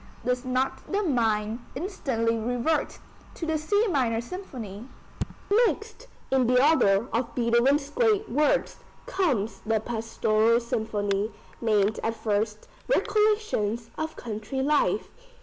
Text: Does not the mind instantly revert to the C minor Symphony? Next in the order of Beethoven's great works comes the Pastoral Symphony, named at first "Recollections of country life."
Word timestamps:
Does 0.25 0.43
not 0.43 0.91
the 0.91 1.03
mind 1.03 1.59
instantly 1.75 2.35
revert 2.35 2.97
to 3.35 3.45
the 3.45 3.59
C 3.59 3.85
minor 3.87 4.19
Symphony? 4.19 4.87
Next 5.67 6.07
in 6.31 6.47
the 6.47 6.59
order 6.67 7.07
of 7.13 7.35
Beethoven's 7.35 7.87
great 7.91 8.27
works 8.27 8.77
comes 9.05 9.61
the 9.63 9.79
Pastoral 9.79 10.59
Symphony, 10.59 11.29
named 11.61 11.99
at 12.01 12.15
first 12.15 12.67
"Recollections 12.89 13.91
of 13.95 14.15
country 14.15 14.63
life." 14.63 15.07